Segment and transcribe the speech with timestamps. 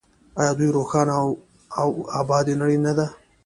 [0.39, 1.13] آیا د یوې روښانه
[1.81, 1.89] او
[2.19, 3.05] ابادې نړۍ نه ده؟